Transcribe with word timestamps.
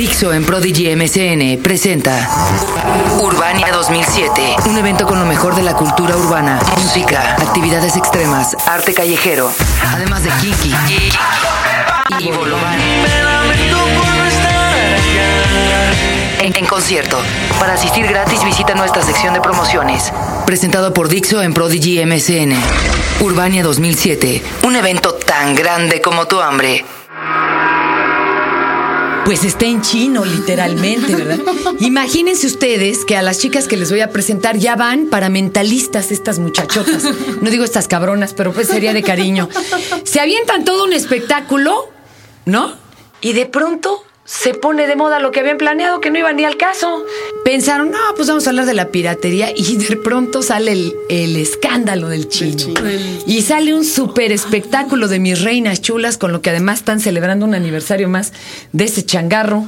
Dixo 0.00 0.32
en 0.32 0.46
Prodigy 0.46 0.96
MCN 0.96 1.62
presenta 1.62 2.26
Urbania 3.20 3.70
2007, 3.70 4.56
un 4.70 4.78
evento 4.78 5.04
con 5.04 5.18
lo 5.18 5.26
mejor 5.26 5.54
de 5.54 5.62
la 5.62 5.74
cultura 5.74 6.16
urbana, 6.16 6.58
música, 6.78 7.36
actividades 7.38 7.98
extremas, 7.98 8.56
arte 8.66 8.94
callejero, 8.94 9.52
además 9.86 10.24
de 10.24 10.30
Kiki 10.40 10.72
y 12.18 12.30
Bolobán. 12.32 12.78
En, 16.40 16.56
en 16.56 16.64
concierto. 16.66 17.18
Para 17.58 17.74
asistir 17.74 18.06
gratis 18.06 18.42
visita 18.42 18.74
nuestra 18.74 19.02
sección 19.02 19.34
de 19.34 19.42
promociones. 19.42 20.14
Presentado 20.46 20.94
por 20.94 21.10
Dixo 21.10 21.42
en 21.42 21.52
Prodigy 21.52 22.02
MCN. 22.06 22.54
Urbania 23.20 23.62
2007, 23.62 24.42
un 24.62 24.76
evento 24.76 25.12
tan 25.12 25.54
grande 25.54 26.00
como 26.00 26.26
tu 26.26 26.40
hambre. 26.40 26.86
Pues 29.30 29.44
está 29.44 29.64
en 29.64 29.80
chino, 29.80 30.24
literalmente, 30.24 31.14
¿verdad? 31.14 31.38
Imagínense 31.78 32.48
ustedes 32.48 33.04
que 33.04 33.16
a 33.16 33.22
las 33.22 33.38
chicas 33.38 33.68
que 33.68 33.76
les 33.76 33.88
voy 33.88 34.00
a 34.00 34.10
presentar 34.10 34.56
ya 34.56 34.74
van 34.74 35.06
para 35.06 35.28
mentalistas 35.28 36.10
estas 36.10 36.40
muchachotas. 36.40 37.04
No 37.40 37.48
digo 37.48 37.62
estas 37.62 37.86
cabronas, 37.86 38.34
pero 38.34 38.52
pues 38.52 38.66
sería 38.66 38.92
de 38.92 39.04
cariño. 39.04 39.48
Se 40.02 40.18
avientan 40.18 40.64
todo 40.64 40.82
un 40.82 40.92
espectáculo, 40.92 41.92
¿no? 42.44 42.74
Y 43.20 43.32
de 43.32 43.46
pronto 43.46 44.02
se 44.30 44.54
pone 44.54 44.86
de 44.86 44.94
moda 44.94 45.18
lo 45.18 45.32
que 45.32 45.40
habían 45.40 45.58
planeado, 45.58 46.00
que 46.00 46.12
no 46.12 46.18
iba 46.18 46.32
ni 46.32 46.44
al 46.44 46.56
caso. 46.56 47.04
Pensaron, 47.44 47.90
no, 47.90 47.98
pues 48.14 48.28
vamos 48.28 48.46
a 48.46 48.50
hablar 48.50 48.64
de 48.64 48.74
la 48.74 48.90
piratería 48.90 49.50
y 49.54 49.76
de 49.76 49.96
pronto 49.96 50.42
sale 50.42 50.70
el, 50.70 50.94
el 51.08 51.34
escándalo 51.34 52.08
del 52.08 52.28
chino. 52.28 52.72
Y 53.26 53.42
sale 53.42 53.74
un 53.74 53.84
super 53.84 54.30
espectáculo 54.30 55.08
de 55.08 55.18
mis 55.18 55.42
reinas 55.42 55.82
chulas, 55.82 56.16
con 56.16 56.30
lo 56.30 56.42
que 56.42 56.50
además 56.50 56.78
están 56.78 57.00
celebrando 57.00 57.44
un 57.44 57.54
aniversario 57.54 58.08
más 58.08 58.32
de 58.70 58.84
ese 58.84 59.04
changarro. 59.04 59.66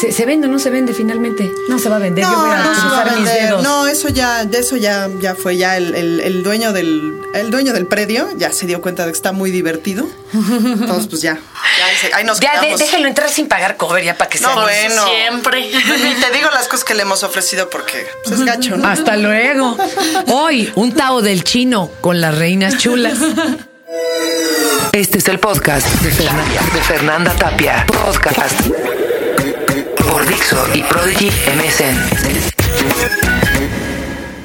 ¿Se, 0.00 0.10
se 0.10 0.24
vende 0.26 0.48
o 0.48 0.50
no 0.50 0.58
se 0.58 0.70
vende 0.70 0.94
finalmente? 0.94 1.52
No 1.68 1.78
se 1.78 1.88
va 1.88 1.96
a 1.96 1.98
vender, 1.98 2.24
yo 2.24 2.30
voy 2.30 2.50
a 2.50 2.56
no 2.58 2.74
se 2.74 2.80
va 2.80 3.00
a 3.00 3.02
cruzar 3.02 3.06
mis 3.18 3.24
vender. 3.28 3.42
dedos. 3.42 3.62
No, 3.62 3.86
eso 3.86 4.08
ya, 4.08 4.44
de 4.44 4.58
eso 4.58 4.76
ya, 4.76 5.08
ya 5.20 5.34
fue 5.34 5.56
ya 5.56 5.76
el, 5.76 5.94
el- 5.94 6.20
el 6.20 6.42
dueño 6.42 6.72
del, 6.72 7.20
el 7.34 7.50
dueño 7.50 7.72
del 7.72 7.86
predio 7.86 8.28
ya 8.36 8.52
se 8.52 8.66
dio 8.66 8.80
cuenta 8.80 9.04
de 9.04 9.12
que 9.12 9.16
está 9.16 9.32
muy 9.32 9.50
divertido. 9.50 10.06
Entonces, 10.32 11.06
pues 11.08 11.20
ya, 11.22 11.34
ya 11.34 12.16
ahí 12.16 12.24
nos 12.24 12.40
Ya, 12.40 12.60
de- 12.60 12.72
entrar 13.06 13.28
sin 13.28 13.48
pagar 13.48 13.76
cover 13.76 14.02
ya 14.02 14.16
para 14.16 14.30
que 14.30 14.40
No, 14.40 14.48
se 14.48 14.52
anuncie. 14.54 14.88
bueno. 14.88 15.04
Siempre. 15.06 15.60
Ni 15.70 16.14
te 16.14 16.30
digo 16.32 16.48
las 16.54 16.68
cosas 16.68 16.84
que 16.84 16.94
le 16.94 17.02
hemos 17.02 17.22
ofrecido 17.22 17.68
porque 17.68 18.06
pues, 18.24 18.40
es 18.40 18.44
gacho, 18.46 18.76
¿no? 18.76 18.88
Hasta 18.88 19.16
luego. 19.16 19.76
Hoy, 20.28 20.72
un 20.74 20.92
Tao 20.94 21.20
del 21.20 21.44
chino 21.44 21.90
con 22.00 22.20
las 22.20 22.36
reinas 22.38 22.78
chulas. 22.78 23.18
Este 24.92 25.18
es 25.18 25.28
el 25.28 25.38
podcast 25.38 25.86
de 26.02 26.10
Fernanda, 26.10 26.60
de 26.74 26.80
Fernanda 26.82 27.32
Tapia. 27.36 27.86
Podcast 27.86 28.58
por 30.12 30.26
Dixo 30.26 30.62
y 30.74 30.82
Prodigy 30.82 31.30
MSN. 31.56 31.96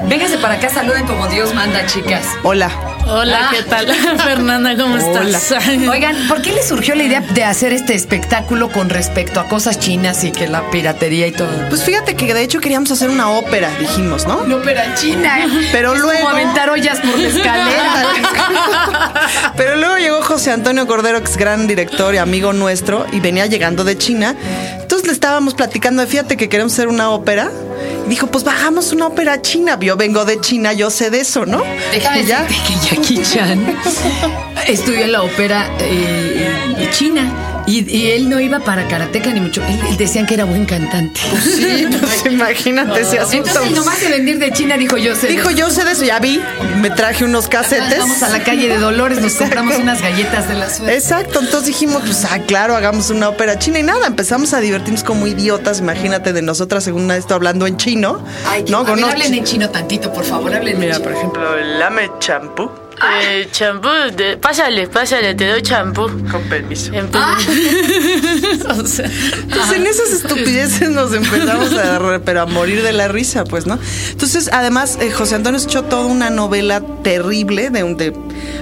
Véngase 0.08 0.38
para 0.38 0.54
acá, 0.54 0.70
saluden 0.70 1.06
como 1.06 1.28
Dios 1.28 1.54
manda, 1.54 1.86
chicas. 1.86 2.24
Hola. 2.44 2.72
Hola. 3.06 3.50
¿qué 3.52 3.64
tal? 3.64 3.88
Fernanda, 4.24 4.76
¿cómo 4.78 4.96
estás? 4.98 5.52
Oigan, 5.90 6.28
¿por 6.30 6.42
qué 6.42 6.54
les 6.54 6.68
surgió 6.68 6.96
la 6.96 7.04
idea 7.04 7.20
de 7.22 7.44
hacer 7.44 7.74
este 7.74 7.96
espectáculo 7.96 8.70
con 8.70 8.90
respecto 8.90 9.40
a 9.42 9.48
cosas 9.50 9.80
chinas 9.80 10.24
y 10.24 10.32
que 10.32 10.48
la 10.48 10.70
piratería 10.72 11.28
y 11.28 11.32
todo? 11.34 11.50
Pues 11.70 11.84
fíjate 11.84 12.16
que 12.16 12.34
de 12.34 12.44
hecho 12.44 12.62
queríamos 12.62 12.90
hacer 12.92 13.10
una 13.10 13.30
ópera, 13.32 13.70
dijimos, 13.80 14.26
¿no? 14.26 14.44
No, 14.46 14.62
pero 14.62 14.80
china. 14.96 15.48
Pero 15.74 15.94
Es 15.96 16.00
luego- 16.02 16.20
Como 16.22 16.30
aventar 16.30 16.70
ollas 16.70 17.00
por 17.00 17.18
la 17.20 17.28
escalera. 17.30 18.06
Pero 19.58 19.76
luego 19.76 19.98
llegó 19.98 20.22
José 20.22 20.52
Antonio 20.52 20.88
Cordero, 20.88 21.22
que 21.22 21.30
es 21.30 21.36
gran 21.38 21.68
director 21.68 22.14
y 22.14 22.18
amigo 22.18 22.54
nuestro, 22.54 23.06
y 23.12 23.20
venía 23.20 23.46
llegando 23.48 23.84
de 23.84 23.98
China. 23.98 24.36
Le 25.08 25.14
estábamos 25.14 25.54
platicando 25.54 26.02
de, 26.02 26.08
fíjate 26.08 26.36
que 26.36 26.50
queremos 26.50 26.74
hacer 26.74 26.90
una 26.90 27.12
ópera. 27.12 27.50
Y 28.06 28.10
dijo, 28.10 28.28
pues 28.28 28.44
bajamos 28.44 28.92
una 28.92 29.08
ópera 29.08 29.42
china. 29.42 29.80
Yo 29.80 29.96
vengo 29.96 30.26
de 30.26 30.42
China, 30.42 30.74
yo 30.74 30.90
sé 30.90 31.10
de 31.10 31.22
eso, 31.22 31.46
¿no? 31.46 31.64
Déjame 31.94 32.26
ya. 32.26 32.46
que 32.46 32.74
Jackie 32.86 33.22
Chan 33.24 33.74
estudió 34.68 35.06
en 35.06 35.14
la 35.14 35.24
ópera 35.24 35.70
eh, 35.80 36.76
eh, 36.78 36.90
china 36.92 37.57
y, 37.68 37.90
y 37.96 38.12
él 38.12 38.30
no 38.30 38.40
iba 38.40 38.60
para 38.60 38.88
karateca 38.88 39.32
ni 39.32 39.40
mucho. 39.42 39.62
Él, 39.64 39.80
él 39.90 39.98
decían 39.98 40.26
que 40.26 40.34
era 40.34 40.46
buen 40.46 40.66
cantante. 40.66 41.20
Sí, 41.58 41.86
pues 42.00 42.26
imagínate 42.32 43.02
ese 43.02 43.20
asunto. 43.20 43.48
Entonces, 43.50 43.72
nomás 43.76 44.00
de 44.02 44.10
venir 44.10 44.40
de 44.40 44.52
China, 44.52 44.78
dijo 44.78 44.98
yo 44.98 45.16
sé. 45.16 45.28
Dijo, 45.28 45.50
yo 45.52 45.70
sé 45.70 45.84
de 45.84 45.92
eso, 45.92 46.04
ya 46.06 46.20
vi, 46.20 46.42
me 46.82 46.90
traje 46.90 47.26
unos 47.26 47.48
casetes. 47.48 48.00
Vamos 48.00 48.22
a 48.24 48.30
la 48.30 48.44
calle 48.44 48.68
de 48.70 48.78
Dolores, 48.78 49.20
nos 49.22 49.34
Exacto. 49.34 49.56
compramos 49.56 49.78
unas 49.84 50.02
galletas 50.02 50.48
de 50.48 50.54
la 50.56 50.70
suerte. 50.70 50.96
Exacto, 50.96 51.40
entonces 51.40 51.68
dijimos, 51.68 52.02
pues 52.06 52.26
ah, 52.26 52.40
claro, 52.48 52.76
hagamos 52.76 53.10
una 53.10 53.30
ópera 53.30 53.58
china 53.60 53.80
y 53.80 53.84
nada, 53.84 54.08
empezamos 54.08 54.54
a 54.54 54.60
divertirnos 54.62 55.04
como 55.04 55.28
idiotas, 55.28 55.80
imagínate 55.80 56.34
de 56.34 56.42
nosotras 56.42 56.84
según 56.84 57.10
esto 57.12 57.34
hablando 57.36 57.68
en 57.68 57.78
chino, 57.78 58.24
Ay, 58.48 58.66
¿no? 58.70 58.80
a 58.80 58.84
ver, 58.96 59.04
hablen 59.04 59.34
en 59.34 59.44
chino 59.44 59.70
tantito, 59.70 60.14
por 60.14 60.24
favor, 60.24 60.54
hablen 60.54 60.76
en 60.76 60.80
Mira, 60.80 60.96
chino. 60.96 61.04
por 61.04 61.14
ejemplo, 61.14 61.58
el 61.58 61.80
lame 61.80 62.10
champú, 62.20 62.70
Eh, 63.22 63.48
champú, 63.52 63.88
pásale, 64.42 64.88
pásale, 64.88 65.36
te 65.36 65.48
doy 65.48 65.62
champú. 65.62 66.08
con 66.32 66.42
permiso. 66.50 66.92
En- 66.94 67.10
Ah. 67.14 67.38
O 68.70 68.86
sea, 68.86 69.06
Entonces 69.42 69.76
en 69.76 69.88
esas 69.88 70.12
estupideces 70.12 70.90
nos 70.90 71.14
empezamos 71.14 71.74
a, 71.74 72.20
pero 72.26 72.42
a 72.42 72.46
morir 72.46 72.82
de 72.84 72.94
la 72.94 73.08
risa, 73.08 73.44
pues, 73.46 73.66
¿no? 73.66 73.80
Entonces, 74.12 74.50
además, 74.52 74.98
eh, 75.02 75.12
José 75.12 75.36
Antonio 75.36 75.60
echó 75.60 75.84
toda 75.84 76.06
una 76.06 76.30
novela 76.30 76.82
terrible 77.04 77.70
de 77.70 77.84
un 77.84 77.98
de 77.98 78.14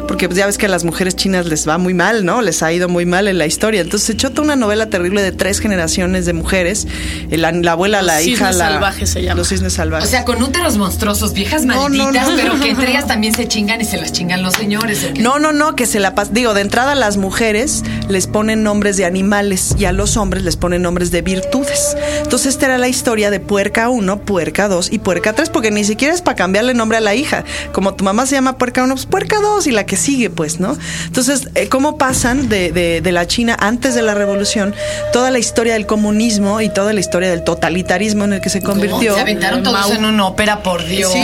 porque 0.07 0.27
pues, 0.27 0.37
ya 0.37 0.45
ves 0.45 0.57
que 0.57 0.65
a 0.65 0.69
las 0.69 0.83
mujeres 0.83 1.15
chinas 1.15 1.45
les 1.45 1.67
va 1.67 1.77
muy 1.77 1.93
mal, 1.93 2.25
¿no? 2.25 2.41
Les 2.41 2.63
ha 2.63 2.71
ido 2.71 2.89
muy 2.89 3.05
mal 3.05 3.27
en 3.27 3.37
la 3.37 3.45
historia. 3.45 3.81
Entonces 3.81 4.09
echó 4.11 4.31
toda 4.31 4.43
una 4.43 4.55
novela 4.55 4.89
terrible 4.89 5.21
de 5.21 5.31
tres 5.31 5.59
generaciones 5.59 6.25
de 6.25 6.33
mujeres, 6.33 6.87
eh, 7.29 7.37
la, 7.37 7.51
la 7.51 7.73
abuela, 7.73 8.01
la 8.01 8.15
Los 8.15 8.27
hija, 8.27 8.37
cisnes 8.47 8.57
la 8.57 8.69
salvajes 8.69 9.09
se 9.09 9.23
llama. 9.23 9.35
Los 9.35 9.49
cisnes 9.49 9.73
salvajes. 9.73 10.07
O 10.07 10.11
sea, 10.11 10.25
con 10.25 10.41
úteros 10.41 10.77
monstruosos, 10.77 11.33
viejas 11.33 11.65
No, 11.65 11.89
no, 11.89 12.03
malditas, 12.05 12.29
no. 12.29 12.35
pero 12.35 12.59
que 12.59 12.69
entre 12.69 12.89
ellas 12.91 13.07
también 13.07 13.33
se 13.33 13.47
chingan 13.47 13.81
y 13.81 13.85
se 13.85 13.97
las 13.97 14.11
chingan 14.11 14.41
los 14.43 14.53
señores. 14.53 15.05
No, 15.19 15.39
no, 15.39 15.51
no, 15.51 15.75
que 15.75 15.85
se 15.85 15.99
la 15.99 16.15
pas 16.15 16.33
Digo, 16.33 16.53
de 16.53 16.61
entrada 16.61 16.93
a 16.93 16.95
las 16.95 17.17
mujeres 17.17 17.83
les 18.09 18.27
ponen 18.27 18.63
nombres 18.63 18.97
de 18.97 19.05
animales 19.05 19.75
y 19.77 19.85
a 19.85 19.91
los 19.91 20.17
hombres 20.17 20.43
les 20.43 20.57
ponen 20.57 20.81
nombres 20.81 21.11
de 21.11 21.21
virtudes. 21.21 21.95
Entonces, 22.23 22.47
esta 22.53 22.65
era 22.65 22.77
la 22.77 22.87
historia 22.87 23.29
de 23.31 23.39
puerca 23.39 23.89
1, 23.89 24.21
puerca 24.21 24.67
2 24.67 24.91
y 24.91 24.99
puerca 24.99 25.33
3, 25.33 25.49
porque 25.49 25.71
ni 25.71 25.83
siquiera 25.83 26.13
es 26.13 26.21
para 26.21 26.35
cambiarle 26.35 26.73
nombre 26.73 26.97
a 26.97 27.01
la 27.01 27.15
hija. 27.15 27.43
Como 27.73 27.93
tu 27.95 28.03
mamá 28.03 28.25
se 28.25 28.35
llama 28.35 28.57
puerca 28.57 28.83
1, 28.83 28.93
pues 28.93 29.05
puerca 29.05 29.39
2 29.39 29.64
y 29.67 29.71
la 29.71 29.85
que 29.85 29.97
sigue, 29.97 30.29
pues, 30.29 30.59
¿no? 30.59 30.77
Entonces, 31.05 31.49
eh, 31.55 31.67
¿cómo 31.69 31.97
pasan 31.97 32.49
de, 32.49 32.71
de- 32.71 33.01
de 33.01 33.11
la 33.11 33.27
China 33.27 33.55
antes 33.59 33.95
de 33.95 34.01
la 34.01 34.13
revolución 34.13 34.73
toda 35.13 35.31
la 35.31 35.39
historia 35.39 35.73
del 35.73 35.85
comunismo 35.85 36.61
y 36.61 36.69
toda 36.69 36.93
la 36.93 36.99
historia 36.99 37.29
del 37.29 37.43
totalitarismo 37.43 38.25
en 38.25 38.33
el 38.33 38.41
que 38.41 38.49
se 38.49 38.61
convirtió? 38.61 39.15
Se 39.15 39.21
aventaron 39.21 39.63
todos 39.63 39.91
en 39.91 40.05
una 40.05 40.25
ópera, 40.27 40.61
por 40.63 40.85
Dios. 40.85 41.11
Sí. 41.11 41.21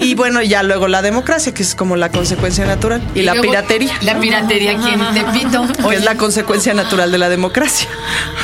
Y 0.00 0.14
bueno, 0.14 0.42
ya 0.42 0.62
luego 0.62 0.88
la 0.88 1.02
democracia, 1.02 1.52
que 1.54 1.62
es 1.62 1.74
como 1.74 1.96
la 1.96 2.10
consecuencia 2.10 2.64
natural, 2.66 3.02
y, 3.14 3.22
la 3.22 3.32
luego, 3.34 3.48
piratería. 3.50 3.92
La 4.02 4.18
piratería 4.18 4.72
aquí 4.72 4.90
en 4.90 5.14
Tepito. 5.14 5.88
que 5.88 5.96
es 5.96 6.04
la 6.04 6.16
consecuencia 6.16 6.74
natural 6.74 7.10
de 7.12 7.18
la 7.18 7.28
democracia. 7.28 7.88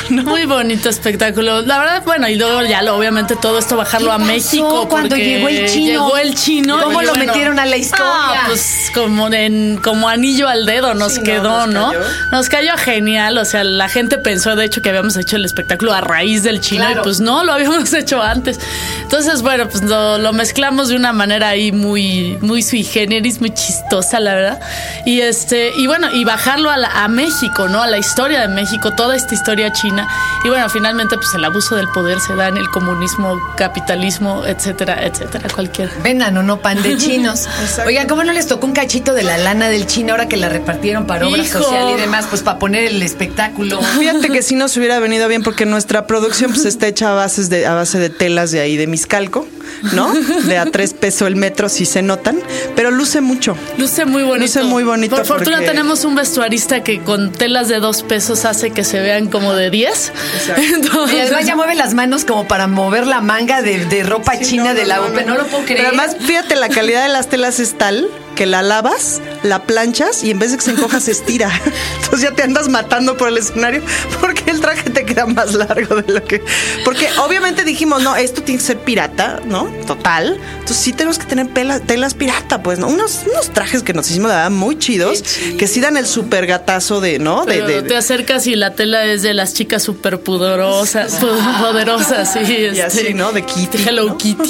Muy 0.09 0.45
bonito 0.45 0.89
espectáculo. 0.89 1.61
La 1.61 1.79
verdad, 1.79 2.03
bueno, 2.05 2.27
y 2.27 2.35
luego 2.35 2.61
ya 2.63 2.81
lo, 2.81 2.95
obviamente 2.97 3.35
todo 3.35 3.59
esto 3.59 3.77
bajarlo 3.77 4.07
¿Qué 4.09 4.15
a 4.15 4.17
México. 4.17 4.87
cuando 4.89 5.15
llegó 5.15 5.47
el 5.49 5.65
chino? 5.67 5.91
Llegó 6.05 6.17
el 6.17 6.35
chino. 6.35 6.81
¿Cómo 6.83 7.01
lo 7.01 7.15
metieron 7.15 7.59
a 7.59 7.65
la 7.65 7.77
historia? 7.77 8.05
Ah, 8.13 8.43
pues 8.47 8.91
como, 8.93 9.20
en, 9.31 9.77
como 9.77 10.09
anillo 10.09 10.47
al 10.47 10.65
dedo 10.65 10.93
nos 10.93 11.13
Sí, 11.13 11.19
no, 11.19 11.23
quedó, 11.25 11.67
nos 11.67 11.73
¿no? 11.73 11.87
cayó. 11.91 12.03
Nos 12.31 12.49
cayó 12.49 12.77
genial. 12.77 13.37
O 13.37 13.45
sea, 13.45 13.63
la 13.63 13.89
gente 13.89 14.17
pensó, 14.17 14.55
de 14.55 14.65
hecho, 14.65 14.81
que 14.81 14.89
habíamos 14.89 15.15
hecho 15.17 15.35
el 15.35 15.45
espectáculo 15.45 15.93
a 15.93 16.01
raíz 16.01 16.43
del 16.43 16.61
chino. 16.61 16.85
Claro. 16.85 17.01
Y 17.01 17.03
pues 17.03 17.19
no, 17.19 17.43
lo 17.43 17.53
habíamos 17.53 17.93
hecho 17.93 18.21
antes. 18.21 18.59
Entonces, 19.03 19.41
bueno, 19.41 19.67
pues 19.69 19.83
lo, 19.83 20.17
lo 20.17 20.33
mezclamos 20.33 20.89
de 20.89 20.95
una 20.95 21.13
manera 21.13 21.49
ahí 21.49 21.71
muy, 21.71 22.37
muy 22.41 22.61
sui 22.63 22.83
generis, 22.83 23.39
muy 23.41 23.53
chistosa, 23.53 24.19
la 24.19 24.33
verdad. 24.35 24.59
Y 25.05 25.21
este, 25.21 25.71
y 25.77 25.87
bueno, 25.87 26.09
y 26.13 26.23
bajarlo 26.23 26.69
a, 26.69 26.77
la- 26.77 27.03
a 27.03 27.07
México, 27.07 27.67
¿no? 27.67 27.81
A 27.81 27.87
la 27.87 27.97
historia 27.97 28.41
de 28.41 28.47
México, 28.47 28.91
toda 28.91 29.15
esta 29.15 29.33
historia 29.33 29.71
china. 29.73 30.07
Y 30.43 30.49
bueno, 30.49 30.69
finalmente, 30.69 31.15
pues 31.17 31.33
el 31.33 31.43
abuso 31.45 31.75
del 31.75 31.87
poder 31.89 32.19
se 32.19 32.35
da 32.35 32.47
en 32.47 32.57
el 32.57 32.69
comunismo, 32.69 33.37
capitalismo, 33.57 34.45
etcétera, 34.45 35.05
etcétera, 35.05 35.49
cualquiera. 35.53 35.91
Vendan 36.03 36.37
o 36.37 36.43
no 36.43 36.59
pan 36.59 36.81
de 36.81 36.97
chinos. 36.97 37.47
Oigan, 37.85 38.07
¿cómo 38.07 38.23
no 38.23 38.31
les 38.33 38.47
tocó 38.47 38.65
un 38.67 38.73
cachito 38.73 39.10
de 39.13 39.23
la 39.23 39.37
lana 39.37 39.69
del 39.69 39.85
chino 39.87 40.11
ahora 40.13 40.27
que 40.27 40.37
la 40.37 40.49
repartieron 40.49 41.05
para 41.07 41.27
obra 41.27 41.41
Hijo. 41.41 41.61
social 41.61 41.91
y 41.97 41.99
demás? 42.01 42.25
Pues 42.29 42.41
para 42.41 42.59
poner 42.59 42.85
el 42.85 43.01
espectáculo. 43.03 43.81
Fíjate 43.81 44.29
que 44.29 44.41
sí 44.41 44.55
nos 44.55 44.75
hubiera 44.77 44.99
venido 44.99 45.27
bien 45.27 45.43
porque 45.43 45.65
nuestra 45.65 46.07
producción 46.07 46.51
pues 46.51 46.65
está 46.65 46.87
hecha 46.87 47.11
a, 47.11 47.13
bases 47.13 47.49
de, 47.49 47.65
a 47.65 47.73
base 47.73 47.99
de 47.99 48.09
telas 48.09 48.51
de 48.51 48.59
ahí 48.61 48.77
de 48.77 48.87
Miscalco, 48.87 49.47
¿no? 49.93 50.13
De 50.13 50.57
a 50.57 50.65
tres 50.65 50.93
pesos 50.93 51.27
el 51.27 51.35
metro 51.35 51.69
si 51.69 51.85
se 51.85 52.01
notan, 52.01 52.39
pero 52.75 52.91
luce 52.91 53.21
mucho. 53.21 53.55
Luce 53.77 54.05
muy 54.05 54.23
bonito. 54.23 54.45
Luce 54.59 54.63
muy 54.63 54.83
bonito 54.83 55.15
Por 55.15 55.25
fortuna 55.25 55.57
porque- 55.57 55.69
tenemos 55.71 56.03
un 56.05 56.15
vestuarista 56.15 56.83
que 56.83 57.01
con 57.01 57.31
telas 57.31 57.67
de 57.67 57.79
dos 57.79 58.03
pesos 58.03 58.45
hace 58.45 58.71
que 58.71 58.83
se 58.83 58.99
vean 59.01 59.27
como 59.27 59.53
de 59.55 59.69
diez. 59.69 60.11
Entonces- 60.73 61.17
Y 61.17 61.19
además 61.21 61.45
ya 61.45 61.55
mueve 61.55 61.75
las 61.75 61.93
manos 61.93 62.25
como 62.25 62.47
para 62.47 62.67
mover 62.67 63.07
la 63.07 63.21
manga 63.21 63.61
de, 63.61 63.85
de 63.85 64.03
ropa 64.03 64.39
china 64.39 64.73
de 64.73 64.85
la 64.85 65.01
UP. 65.01 65.25
No, 65.25 65.35
lo 65.35 65.45
puedo 65.47 65.63
creer. 65.63 65.77
Pero 65.77 65.87
además, 65.89 66.15
fíjate, 66.19 66.55
la 66.55 66.69
calidad 66.69 67.03
de 67.03 67.09
las 67.09 67.27
telas 67.29 67.59
es 67.59 67.77
tal 67.77 68.07
que 68.35 68.45
la 68.45 68.61
lavas, 68.61 69.21
la 69.43 69.63
planchas 69.63 70.23
y 70.23 70.31
en 70.31 70.39
vez 70.39 70.51
de 70.51 70.57
que 70.57 70.63
se 70.63 70.71
encoja 70.71 70.99
se 70.99 71.11
estira. 71.11 71.51
Entonces 72.03 72.21
ya 72.29 72.35
te 72.35 72.43
andas 72.43 72.69
matando 72.69 73.17
por 73.17 73.29
el 73.29 73.37
escenario 73.37 73.81
porque 74.19 74.51
el 74.51 74.61
traje 74.61 74.89
te 74.89 75.05
queda 75.05 75.25
más 75.25 75.53
largo 75.53 76.01
de 76.01 76.13
lo 76.13 76.23
que... 76.23 76.41
Porque 76.83 77.07
obviamente 77.19 77.63
dijimos, 77.63 78.01
no, 78.01 78.15
esto 78.15 78.43
tiene 78.43 78.59
que 78.59 78.65
ser 78.65 78.79
pirata, 78.79 79.39
¿no? 79.45 79.65
Total. 79.87 80.39
Entonces 80.53 80.77
sí 80.77 80.93
tenemos 80.93 81.17
que 81.17 81.25
tener 81.25 81.47
telas 81.53 82.13
pirata, 82.13 82.61
pues, 82.61 82.79
¿no? 82.79 82.87
Unos, 82.87 83.21
unos 83.29 83.51
trajes 83.51 83.83
que 83.83 83.93
nos 83.93 84.09
hicimos, 84.09 84.31
de 84.31 84.37
verdad, 84.37 84.51
muy 84.51 84.77
chidos, 84.77 85.23
que 85.57 85.67
sí 85.67 85.79
dan 85.79 85.97
el 85.97 86.05
super 86.05 86.45
gatazo 86.45 87.01
de, 87.01 87.19
¿no? 87.19 87.45
de, 87.45 87.81
te 87.83 87.95
acercas 87.95 88.47
y 88.47 88.55
la 88.55 88.73
tela 88.73 89.05
es 89.05 89.21
de 89.21 89.33
las 89.33 89.53
chicas 89.53 89.83
súper 89.83 90.19
pudorosas, 90.19 91.15
poderosas, 91.15 92.33
sí. 92.33 92.39
Y 92.41 92.79
así, 92.79 92.99
este, 92.99 93.13
¿no? 93.13 93.31
De 93.31 93.43
Kitty. 93.43 93.83
Hello 93.87 94.17
Kitty. 94.17 94.49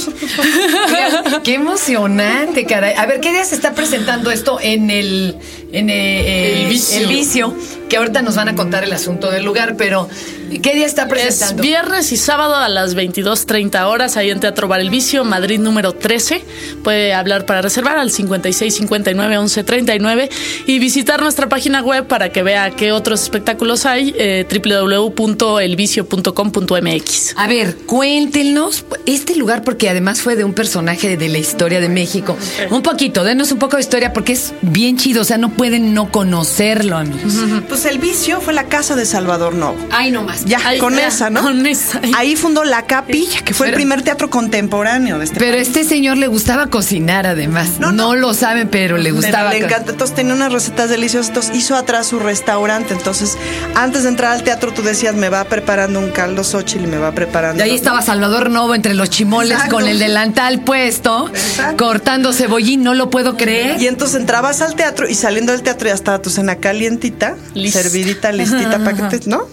qué 1.44 1.56
emocionante, 1.56 2.66
caray. 2.66 2.94
A 2.96 3.06
ver, 3.06 3.20
¿qué 3.20 3.32
día 3.32 3.46
se 3.46 3.56
está 3.56 3.74
presentando 3.74 4.32
esto 4.32 4.60
en 4.62 4.81
el, 4.90 5.38
en 5.72 5.90
eh, 5.90 6.70
el 6.70 7.08
vicio, 7.08 7.56
que 7.90 7.98
ahorita 7.98 8.22
nos 8.22 8.36
van 8.36 8.50
a 8.50 8.56
contar 8.56 8.84
el 8.84 8.94
asunto 8.94 9.30
del 9.30 9.44
lugar, 9.44 9.76
pero 9.78 10.10
¿qué 10.60 10.76
día 10.76 10.86
está 10.86 11.08
presentando? 11.08 11.62
Es 11.62 11.68
viernes 11.68 12.12
y 12.12 12.18
sábado 12.18 12.56
a 12.56 12.70
las 12.70 12.96
22.30 12.96 13.86
horas 13.86 14.18
ahí 14.18 14.30
en 14.30 14.40
Teatro 14.40 14.68
Bar 14.68 14.82
El 14.82 14.90
Vicio, 14.90 15.24
Madrid 15.24 15.60
número 15.60 15.94
13. 15.94 16.44
Puede 16.84 17.14
hablar 17.14 17.46
para 17.46 17.62
reservar 17.62 17.98
al 17.98 18.12
56 18.12 18.76
59 18.76 19.38
11 19.38 19.64
39 19.64 20.30
y 20.66 20.80
visitar 20.80 21.22
nuestra 21.22 21.48
página 21.50 21.82
web 21.82 22.08
para 22.08 22.32
que 22.32 22.44
vea 22.44 22.72
qué 22.72 22.92
otros 22.92 23.24
espectáculos 23.24 23.86
hay, 23.86 24.14
eh, 24.18 24.46
www.elvicio.com.mx. 24.50 27.34
A 27.38 27.48
ver, 27.48 27.78
cuéntenos 27.86 28.84
este 29.06 29.36
lugar 29.36 29.64
porque 29.64 29.90
además 29.90 30.22
fue 30.22 30.36
de 30.36 30.44
un 30.44 30.54
personaje 30.54 31.16
de 31.18 31.30
la 31.30 31.38
historia 31.38 31.80
de 31.80 31.90
México. 31.90 32.36
Un 32.70 32.82
poquito, 32.82 33.24
denos 33.24 33.52
un 33.52 33.60
poco 33.60 33.78
de 33.78 33.84
historia 33.84 34.14
porque 34.14 34.34
es 34.34 34.54
bien 34.62 34.98
chido, 34.98 35.22
o 35.22 35.26
sea, 35.26 35.38
no 35.38 35.52
pueden 35.52 35.94
no 35.94 36.12
conocerlo, 36.12 36.98
amigos. 36.98 37.34
Pues 37.68 37.86
el 37.86 38.00
vicio 38.00 38.42
fue 38.42 38.54
la 38.54 38.66
casa 38.66 38.96
de 38.96 39.06
Salvador 39.06 39.54
Novo. 39.54 39.78
Ay, 39.92 40.10
no 40.12 40.24
más. 40.24 40.41
Ya, 40.46 40.60
con 40.80 40.98
esa, 40.98 41.30
¿no? 41.30 41.42
Con 41.42 41.66
esa. 41.66 42.02
Ahí 42.16 42.36
fundó 42.36 42.64
La 42.64 42.86
Capilla, 42.86 43.42
que 43.42 43.54
fue 43.54 43.70
el 43.70 43.74
primer 43.74 44.02
teatro 44.02 44.30
contemporáneo 44.30 45.20
de 45.20 45.26
este 45.26 45.40
Pero 45.40 45.58
este 45.58 45.84
señor 45.84 46.18
le 46.18 46.28
gustaba 46.28 46.68
cocinar, 46.68 47.28
además. 47.28 47.80
No, 47.80 48.16
lo 48.16 48.34
saben, 48.34 48.70
pero 48.70 48.98
le 48.98 49.12
gustaba. 49.12 49.52
le 49.52 49.60
encanta. 49.60 49.92
Entonces 49.92 50.16
tenía 50.16 50.34
unas 50.34 50.52
recetas 50.52 50.90
deliciosas. 50.90 51.30
Entonces 51.30 51.56
hizo 51.56 51.76
atrás 51.76 52.08
su 52.08 52.20
restaurante. 52.20 52.94
Entonces, 52.94 53.38
antes 53.76 54.04
de 54.04 54.10
entrar 54.10 54.32
al 54.32 54.44
teatro, 54.44 54.74
tú 54.74 54.82
decías, 54.82 55.16
me 55.16 55.30
va 55.30 55.44
preparando 55.46 56.00
un 56.00 56.10
caldo 56.10 56.44
Xochitl 56.44 56.86
y 56.86 56.88
me 56.88 56.98
va 56.98 57.12
preparando. 57.12 57.64
Y 57.64 57.70
ahí 57.70 57.76
estaba 57.76 58.02
Salvador 58.02 58.50
Novo 58.50 58.76
entre 58.76 58.94
los 58.94 59.10
chimoles 59.10 59.58
con 59.70 59.88
el 59.88 60.00
delantal 60.00 60.62
puesto, 60.62 61.32
cortando 61.78 62.34
cebollín, 62.34 62.84
no 62.84 62.94
lo 62.94 63.10
puedo 63.10 63.38
creer. 63.38 63.82
Y 63.82 63.88
entonces 63.88 64.20
entrabas 64.20 64.62
al 64.62 64.76
teatro 64.76 65.08
y 65.08 65.16
saliendo 65.16 65.52
del 65.52 65.62
teatro 65.62 65.88
ya 65.88 65.94
estaba 65.94 66.22
tu 66.22 66.30
cena 66.30 66.56
calientita, 66.58 67.36
servidita, 67.72 68.32
listita 68.32 68.80
para 68.80 69.10
que 69.10 69.18
te, 69.18 69.30
¿no? 69.30 69.48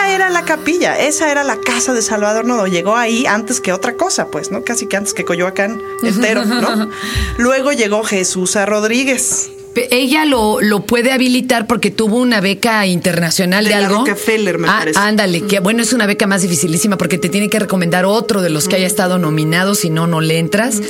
Esa 0.00 0.14
era 0.14 0.30
la 0.30 0.46
capilla, 0.46 0.98
esa 0.98 1.30
era 1.30 1.44
la 1.44 1.60
casa 1.60 1.92
de 1.92 2.00
Salvador 2.00 2.46
Nodo. 2.46 2.66
Llegó 2.66 2.96
ahí 2.96 3.26
antes 3.26 3.60
que 3.60 3.70
otra 3.70 3.96
cosa, 3.98 4.28
pues, 4.28 4.50
¿no? 4.50 4.64
Casi 4.64 4.86
que 4.86 4.96
antes 4.96 5.12
que 5.12 5.26
Coyoacán 5.26 5.82
entero, 6.02 6.46
¿no? 6.46 6.88
Luego 7.36 7.72
llegó 7.72 8.02
Jesús 8.02 8.56
a 8.56 8.64
Rodríguez. 8.64 9.50
Ella 9.90 10.24
lo, 10.24 10.60
lo 10.60 10.86
puede 10.86 11.12
habilitar 11.12 11.66
porque 11.66 11.90
tuvo 11.90 12.18
una 12.18 12.40
beca 12.40 12.86
internacional 12.86 13.64
de, 13.64 13.74
algo. 13.74 13.98
Rockefeller, 13.98 14.58
me 14.58 14.68
ah, 14.68 14.84
Ándale, 14.96 15.42
que 15.42 15.60
bueno, 15.60 15.82
es 15.82 15.92
una 15.92 16.06
beca 16.06 16.26
más 16.26 16.42
dificilísima 16.42 16.98
porque 16.98 17.18
te 17.18 17.28
tiene 17.28 17.48
que 17.48 17.58
recomendar 17.58 18.04
otro 18.04 18.42
de 18.42 18.50
los 18.50 18.68
que 18.68 18.76
haya 18.76 18.86
estado 18.86 19.18
nominado, 19.18 19.74
si 19.74 19.90
no, 19.90 20.06
no 20.06 20.20
le 20.20 20.38
entras. 20.38 20.80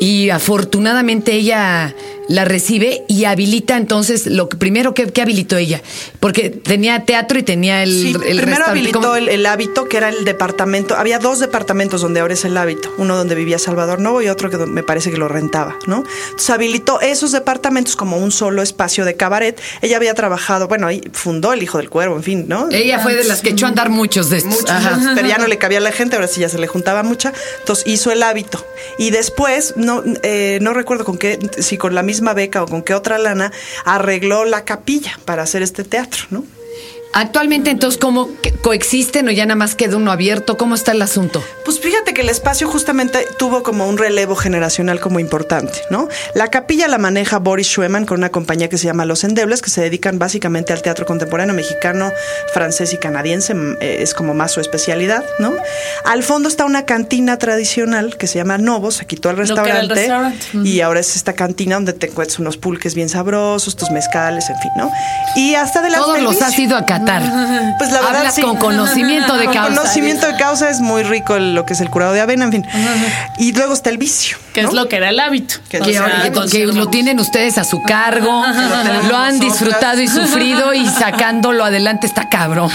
Y 0.00 0.30
afortunadamente 0.30 1.32
ella 1.32 1.94
la 2.28 2.44
recibe 2.44 3.04
y 3.08 3.24
habilita 3.24 3.76
entonces 3.76 4.26
lo 4.26 4.48
que 4.48 4.56
primero 4.56 4.94
que, 4.94 5.10
habilitó 5.20 5.56
ella 5.56 5.82
porque 6.18 6.50
tenía 6.50 7.04
teatro 7.04 7.38
y 7.38 7.42
tenía 7.42 7.82
el, 7.82 7.90
sí, 7.90 8.16
primero 8.18 8.64
habilitó 8.66 9.16
el, 9.16 9.44
hábito 9.44 9.88
que 9.88 9.98
era 9.98 10.08
el 10.08 10.24
departamento 10.24 10.96
había 10.96 11.18
dos 11.18 11.38
departamentos 11.40 12.00
donde 12.00 12.20
ahora 12.20 12.34
es 12.34 12.44
el 12.44 12.56
hábito 12.56 12.92
uno 12.96 13.16
donde 13.16 13.34
vivía 13.34 13.58
Salvador 13.58 14.00
Novo 14.00 14.22
y 14.22 14.28
otro 14.28 14.50
que 14.50 14.56
me 14.58 14.82
parece 14.82 15.10
que 15.10 15.16
lo 15.16 15.28
rentaba 15.28 15.76
no 15.86 16.04
entonces 16.24 16.50
habilitó 16.50 17.00
esos 17.00 17.32
departamentos 17.32 17.96
como 17.96 18.16
un 18.16 18.31
solo 18.32 18.62
espacio 18.62 19.04
de 19.04 19.14
cabaret. 19.14 19.60
Ella 19.80 19.96
había 19.96 20.14
trabajado 20.14 20.68
bueno 20.68 20.86
ahí 20.86 21.00
fundó 21.12 21.52
el 21.52 21.62
hijo 21.62 21.78
del 21.78 21.90
cuervo 21.90 22.16
en 22.16 22.22
fin 22.22 22.48
no 22.48 22.68
ella 22.70 22.98
fue 22.98 23.14
de 23.14 23.24
las 23.24 23.40
que 23.40 23.50
echó 23.50 23.66
a 23.66 23.68
andar 23.68 23.90
muchos 23.90 24.30
de 24.30 24.38
estos. 24.38 24.52
Muchos, 24.52 24.74
pero 25.14 25.28
ya 25.28 25.38
no 25.38 25.46
le 25.46 25.58
cabía 25.58 25.78
a 25.78 25.80
la 25.80 25.92
gente 25.92 26.16
ahora 26.16 26.28
sí 26.28 26.40
ya 26.40 26.48
se 26.48 26.58
le 26.58 26.66
juntaba 26.66 27.02
mucha. 27.02 27.32
Entonces 27.60 27.86
hizo 27.86 28.10
el 28.10 28.22
hábito. 28.22 28.64
Y 28.98 29.10
después 29.10 29.74
no 29.76 30.02
eh, 30.22 30.58
no 30.60 30.72
recuerdo 30.72 31.04
con 31.04 31.18
qué 31.18 31.38
si 31.58 31.78
con 31.78 31.94
la 31.94 32.02
misma 32.02 32.34
beca 32.34 32.62
o 32.62 32.66
con 32.66 32.82
qué 32.82 32.94
otra 32.94 33.18
lana 33.18 33.52
arregló 33.84 34.44
la 34.44 34.64
capilla 34.64 35.18
para 35.24 35.42
hacer 35.42 35.62
este 35.62 35.84
teatro, 35.84 36.24
¿no? 36.30 36.44
Actualmente, 37.14 37.70
entonces, 37.70 38.00
¿cómo 38.00 38.30
coexisten 38.62 39.28
o 39.28 39.30
ya 39.30 39.44
nada 39.44 39.56
más 39.56 39.74
queda 39.74 39.96
uno 39.96 40.10
abierto? 40.10 40.56
¿Cómo 40.56 40.74
está 40.74 40.92
el 40.92 41.02
asunto? 41.02 41.42
Pues 41.64 41.78
fíjate 41.78 42.14
que 42.14 42.22
el 42.22 42.30
espacio 42.30 42.68
justamente 42.68 43.26
tuvo 43.38 43.62
como 43.62 43.86
un 43.86 43.98
relevo 43.98 44.34
generacional 44.34 44.98
como 44.98 45.20
importante, 45.20 45.78
¿no? 45.90 46.08
La 46.34 46.48
capilla 46.48 46.88
la 46.88 46.98
maneja 46.98 47.38
Boris 47.38 47.66
Schumann 47.66 48.06
con 48.06 48.18
una 48.18 48.30
compañía 48.30 48.68
que 48.68 48.78
se 48.78 48.86
llama 48.86 49.04
Los 49.04 49.24
Endebles, 49.24 49.60
que 49.60 49.68
se 49.68 49.82
dedican 49.82 50.18
básicamente 50.18 50.72
al 50.72 50.80
teatro 50.80 51.04
contemporáneo 51.04 51.54
mexicano, 51.54 52.10
francés 52.54 52.94
y 52.94 52.96
canadiense, 52.96 53.54
mm, 53.54 53.76
eh, 53.80 53.98
es 54.00 54.14
como 54.14 54.32
más 54.32 54.52
su 54.52 54.60
especialidad, 54.60 55.24
¿no? 55.38 55.52
Al 56.04 56.22
fondo 56.22 56.48
está 56.48 56.64
una 56.64 56.86
cantina 56.86 57.36
tradicional 57.38 58.16
que 58.16 58.26
se 58.26 58.38
llama 58.38 58.56
Novos, 58.56 58.94
se 58.94 59.06
quitó 59.06 59.28
el 59.28 59.36
restaurante, 59.36 60.08
y 60.64 60.80
ahora 60.80 61.00
es 61.00 61.14
esta 61.16 61.34
cantina 61.34 61.74
donde 61.74 61.92
te 61.92 62.06
encuentras 62.06 62.38
unos 62.38 62.56
pulques 62.56 62.94
bien 62.94 63.10
sabrosos, 63.10 63.76
tus 63.76 63.90
mezcales, 63.90 64.48
en 64.48 64.58
fin, 64.60 64.70
¿no? 64.76 64.90
Y 65.36 65.54
hasta 65.56 65.82
de 65.82 65.90
la 65.90 65.98
Todos 65.98 66.20
los 66.22 66.40
has 66.40 66.58
ido 66.58 66.76
a 67.08 67.74
Pues 67.78 67.90
la 67.92 68.00
verdad, 68.00 68.16
Hablas 68.18 68.38
con 68.38 68.56
conocimiento 68.56 69.36
de 69.36 69.46
causa. 69.46 69.68
conocimiento 69.74 70.26
de 70.26 70.36
causa 70.36 70.70
es 70.70 70.80
muy 70.80 71.02
rico 71.02 71.38
lo 71.38 71.64
que 71.64 71.72
es 71.74 71.80
el 71.80 71.90
curado 71.90 72.12
de 72.12 72.20
avena, 72.20 72.44
en 72.44 72.52
fin. 72.52 72.66
Y 73.38 73.52
luego 73.52 73.72
está 73.72 73.90
el 73.90 73.98
vicio. 73.98 74.36
Que 74.52 74.60
es 74.60 74.72
lo 74.72 74.88
que 74.88 74.96
era 74.96 75.08
el 75.08 75.18
hábito. 75.18 75.56
Que, 75.68 76.66
lo 76.66 76.88
tienen 76.88 77.18
ustedes 77.18 77.58
a 77.58 77.64
su 77.64 77.82
cargo, 77.82 78.44
lo 79.08 79.16
han 79.16 79.38
disfrutado 79.38 80.00
y 80.00 80.08
sufrido 80.08 80.74
y 80.74 80.86
sacándolo 80.86 81.64
adelante 81.64 82.06
está 82.06 82.28
cabrón. 82.28 82.70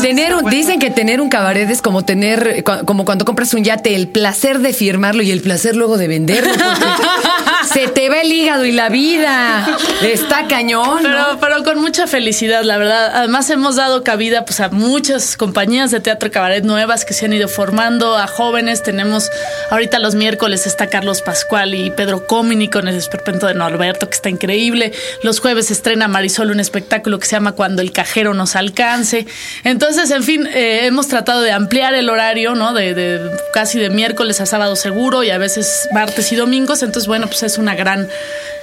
Tener, 0.00 0.34
dicen 0.44 0.78
que 0.78 0.90
tener 0.90 1.20
un 1.20 1.28
cabaret 1.28 1.68
es 1.70 1.82
como 1.82 2.04
tener, 2.04 2.64
como 2.84 3.04
cuando 3.04 3.24
compras 3.24 3.54
un 3.54 3.64
yate, 3.64 3.94
el 3.94 4.08
placer 4.08 4.58
de 4.58 4.72
firmarlo 4.72 5.22
y 5.22 5.30
el 5.30 5.40
placer 5.40 5.76
luego 5.76 5.96
de 5.96 6.08
venderlo. 6.08 6.52
se 7.72 7.88
te 7.88 8.10
ve 8.10 8.22
el 8.22 8.32
hígado 8.32 8.64
y 8.64 8.72
la 8.72 8.88
vida. 8.88 9.66
Está 10.02 10.46
cañón. 10.46 11.00
Pero, 11.02 11.38
pero 11.40 11.64
con 11.64 11.80
mucha 11.80 12.06
felicidad, 12.06 12.62
la 12.62 12.76
verdad 12.76 13.12
además 13.14 13.48
hemos 13.50 13.76
dado 13.76 14.04
cabida 14.04 14.44
pues, 14.44 14.60
a 14.60 14.68
muchas 14.68 15.36
compañías 15.36 15.90
de 15.90 16.00
teatro 16.00 16.30
cabaret 16.30 16.64
nuevas 16.64 17.04
que 17.04 17.14
se 17.14 17.26
han 17.26 17.32
ido 17.32 17.48
formando, 17.48 18.16
a 18.16 18.26
jóvenes. 18.26 18.82
Tenemos 18.82 19.30
ahorita 19.70 19.98
los 19.98 20.14
miércoles 20.14 20.66
está 20.66 20.81
Carlos 20.88 21.22
Pascual 21.22 21.74
y 21.74 21.90
Pedro 21.90 22.26
Comini 22.26 22.68
con 22.68 22.88
el 22.88 22.96
esperpento 22.96 23.46
de 23.46 23.54
Norberto, 23.54 24.08
que 24.08 24.14
está 24.14 24.28
increíble. 24.28 24.92
Los 25.22 25.40
jueves 25.40 25.70
estrena 25.70 26.08
Marisol 26.08 26.50
un 26.50 26.60
espectáculo 26.60 27.18
que 27.18 27.26
se 27.26 27.32
llama 27.32 27.52
Cuando 27.52 27.82
el 27.82 27.92
cajero 27.92 28.34
nos 28.34 28.56
alcance. 28.56 29.26
Entonces, 29.64 30.10
en 30.10 30.22
fin, 30.22 30.46
eh, 30.46 30.86
hemos 30.86 31.08
tratado 31.08 31.42
de 31.42 31.52
ampliar 31.52 31.94
el 31.94 32.08
horario, 32.08 32.54
¿no? 32.54 32.72
De, 32.72 33.20
casi 33.52 33.78
de 33.78 33.90
miércoles 33.90 34.40
a 34.40 34.46
sábado 34.46 34.76
seguro 34.76 35.22
y 35.22 35.30
a 35.30 35.38
veces 35.38 35.88
martes 35.92 36.32
y 36.32 36.36
domingos. 36.36 36.82
Entonces, 36.82 37.06
bueno, 37.06 37.26
pues 37.26 37.42
es 37.42 37.58
una 37.58 37.74
gran... 37.74 38.08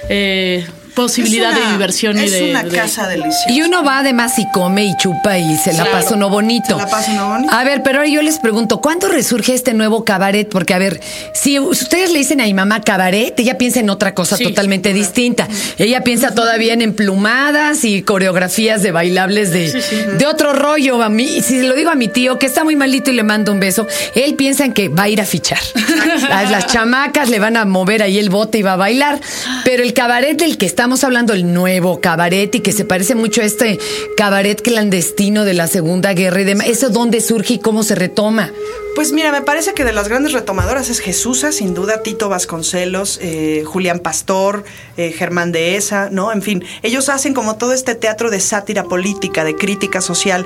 Eh, 0.08 0.66
posibilidad 0.94 1.52
de 1.52 1.72
diversión 1.72 2.18
y 2.18 2.28
de. 2.28 2.50
Es 2.50 2.50
una 2.50 2.64
casa 2.64 3.08
deliciosa. 3.08 3.50
Y 3.50 3.62
uno 3.62 3.84
va 3.84 3.98
además 3.98 4.38
y 4.38 4.50
come 4.52 4.84
y 4.84 4.96
chupa 4.96 5.38
y 5.38 5.56
se 5.56 5.72
la 5.72 5.90
pasa 5.90 6.14
uno 6.14 6.28
bonito. 6.28 6.78
Se 6.78 6.84
la 6.84 6.88
pasa 6.88 7.12
uno 7.12 7.28
bonito. 7.28 7.52
A 7.52 7.64
ver, 7.64 7.82
pero 7.82 7.98
ahora 7.98 8.10
yo 8.10 8.22
les 8.22 8.38
pregunto, 8.38 8.80
¿cuándo 8.80 9.08
resurge 9.08 9.54
este 9.54 9.74
nuevo 9.74 10.04
cabaret? 10.04 10.48
Porque, 10.48 10.74
a 10.74 10.78
ver, 10.78 11.00
si 11.34 11.58
ustedes 11.58 12.12
le 12.12 12.18
dicen 12.18 12.40
a 12.40 12.44
mi 12.44 12.54
mamá 12.54 12.80
cabaret, 12.80 13.38
ella 13.38 13.58
piensa 13.58 13.80
en 13.80 13.90
otra 13.90 14.14
cosa 14.14 14.36
totalmente 14.36 14.92
distinta. 14.92 15.48
Ella 15.78 16.02
piensa 16.02 16.34
todavía 16.34 16.72
en 16.72 16.82
emplumadas 16.82 17.84
y 17.84 18.02
coreografías 18.02 18.82
de 18.82 18.92
bailables 18.92 19.52
de, 19.52 20.16
de 20.18 20.26
otro 20.26 20.52
rollo. 20.52 21.02
A 21.02 21.08
mí, 21.08 21.40
si 21.42 21.62
lo 21.62 21.74
digo 21.74 21.90
a 21.90 21.94
mi 21.94 22.08
tío, 22.08 22.38
que 22.38 22.46
está 22.46 22.64
muy 22.64 22.76
malito 22.76 23.10
y 23.10 23.14
le 23.14 23.22
mando 23.22 23.52
un 23.52 23.60
beso, 23.60 23.86
él 24.14 24.34
piensa 24.34 24.64
en 24.64 24.72
que 24.72 24.88
va 24.88 25.04
a 25.04 25.08
ir 25.08 25.20
a 25.20 25.24
fichar. 25.24 25.60
Las 26.50 26.66
chamacas 26.66 27.28
le 27.28 27.38
van 27.38 27.56
a 27.56 27.64
mover 27.64 28.02
ahí 28.02 28.18
el 28.18 28.30
bote 28.30 28.58
y 28.58 28.62
va 28.62 28.74
a 28.74 28.76
bailar. 28.76 29.20
Pero 29.64 29.82
el 29.82 29.92
cabaret 29.92 30.36
del 30.36 30.58
que 30.58 30.66
está 30.66 30.79
estamos 30.80 31.04
hablando 31.04 31.34
del 31.34 31.52
nuevo 31.52 32.00
cabaret 32.00 32.54
y 32.54 32.60
que 32.60 32.72
se 32.72 32.86
parece 32.86 33.14
mucho 33.14 33.42
a 33.42 33.44
este 33.44 33.78
cabaret 34.16 34.62
clandestino 34.62 35.44
de 35.44 35.52
la 35.52 35.66
Segunda 35.66 36.14
Guerra 36.14 36.40
y 36.40 36.44
demás. 36.44 36.68
¿Eso 36.68 36.88
dónde 36.88 37.20
surge 37.20 37.52
y 37.52 37.58
cómo 37.58 37.82
se 37.82 37.94
retoma? 37.94 38.50
Pues 38.94 39.12
mira, 39.12 39.30
me 39.30 39.42
parece 39.42 39.74
que 39.74 39.84
de 39.84 39.92
las 39.92 40.08
grandes 40.08 40.32
retomadoras 40.32 40.88
es 40.88 41.00
Jesusa, 41.00 41.52
sin 41.52 41.74
duda, 41.74 42.02
Tito 42.02 42.30
Vasconcelos, 42.30 43.18
eh, 43.22 43.62
Julián 43.66 43.98
Pastor, 43.98 44.64
eh, 44.96 45.12
Germán 45.12 45.52
Dehesa, 45.52 46.08
¿no? 46.10 46.32
En 46.32 46.40
fin, 46.40 46.64
ellos 46.82 47.08
hacen 47.08 47.34
como 47.34 47.56
todo 47.56 47.72
este 47.72 47.94
teatro 47.94 48.30
de 48.30 48.40
sátira 48.40 48.84
política, 48.84 49.44
de 49.44 49.56
crítica 49.56 50.00
social, 50.00 50.44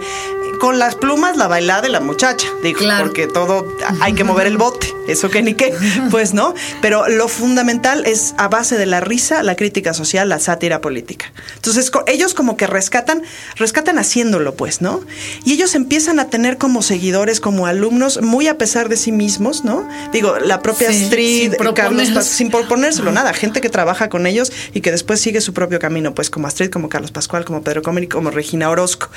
con 0.60 0.78
las 0.78 0.94
plumas 0.94 1.36
la 1.36 1.48
bailada 1.48 1.82
de 1.82 1.88
la 1.88 2.00
muchacha, 2.00 2.46
digo, 2.62 2.80
porque 3.00 3.26
todo 3.26 3.66
hay 4.00 4.14
que 4.14 4.24
mover 4.24 4.46
el 4.46 4.56
bote. 4.56 4.92
eso 5.08 5.30
que 5.30 5.42
ni 5.42 5.54
qué, 5.54 5.74
pues 6.10 6.34
no. 6.34 6.54
Pero 6.80 7.08
lo 7.08 7.28
fundamental 7.28 8.04
es 8.06 8.34
a 8.38 8.48
base 8.48 8.78
de 8.78 8.86
la 8.86 9.00
risa, 9.00 9.42
la 9.42 9.56
crítica 9.56 9.94
social, 9.94 10.23
la 10.24 10.38
sátira 10.38 10.80
política. 10.80 11.32
Entonces 11.56 11.90
ellos 12.06 12.34
como 12.34 12.56
que 12.56 12.66
rescatan, 12.66 13.22
rescatan 13.56 13.98
haciéndolo, 13.98 14.54
pues, 14.54 14.80
¿no? 14.80 15.00
Y 15.44 15.52
ellos 15.52 15.74
empiezan 15.74 16.18
a 16.20 16.28
tener 16.28 16.58
como 16.58 16.82
seguidores, 16.82 17.40
como 17.40 17.66
alumnos, 17.66 18.20
muy 18.22 18.48
a 18.48 18.58
pesar 18.58 18.88
de 18.88 18.96
sí 18.96 19.12
mismos, 19.12 19.64
¿no? 19.64 19.88
Digo, 20.12 20.38
la 20.38 20.60
propia 20.62 20.90
Sí, 20.92 21.04
Astrid, 21.04 21.54
sin 21.54 21.72
Carlos. 21.74 22.10
Paz, 22.10 22.26
sin 22.26 22.50
proponérselo 22.50 23.12
nada, 23.12 23.32
gente 23.34 23.60
que 23.60 23.68
trabaja 23.70 24.08
con 24.08 24.26
ellos 24.26 24.52
y 24.72 24.80
que 24.80 24.90
después 24.90 25.20
sigue 25.20 25.40
su 25.40 25.52
propio 25.52 25.78
camino, 25.78 26.14
pues 26.14 26.30
como 26.30 26.46
Astrid, 26.46 26.70
como 26.70 26.88
Carlos 26.88 27.10
Pascual, 27.10 27.44
como 27.44 27.62
Pedro 27.62 27.82
Comini, 27.82 28.06
como 28.06 28.30
Regina 28.30 28.70
Orozco. 28.70 29.08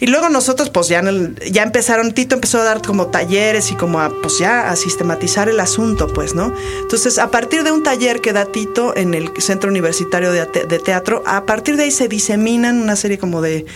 Y 0.00 0.06
luego 0.06 0.28
nosotros, 0.28 0.70
pues 0.70 0.88
ya, 0.88 0.98
en 1.00 1.06
el- 1.08 1.34
ya 1.52 1.62
empezaron, 1.62 2.12
Tito 2.12 2.34
empezó 2.34 2.60
a 2.60 2.64
dar 2.64 2.82
como 2.82 3.06
talleres 3.08 3.70
y 3.70 3.74
como 3.76 4.00
a, 4.00 4.10
pues 4.22 4.38
ya 4.38 4.70
a 4.70 4.76
sistematizar 4.76 5.48
el 5.48 5.60
asunto, 5.60 6.12
pues, 6.12 6.34
¿no? 6.34 6.52
Entonces, 6.80 7.18
a 7.18 7.30
partir 7.30 7.62
de 7.64 7.70
un 7.72 7.82
taller 7.82 8.20
que 8.20 8.32
da 8.32 8.46
Tito 8.46 8.96
en 8.96 9.14
el 9.14 9.30
Centro 9.38 9.70
Universitario 9.70 10.31
de, 10.32 10.46
Teatro, 10.78 11.22
a 11.26 11.46
partir 11.46 11.76
de 11.76 11.84
ahí 11.84 11.90
se 11.90 12.08
diseminan 12.08 12.80
una 12.80 12.96
serie 12.96 13.18
como 13.18 13.40
de, 13.40 13.66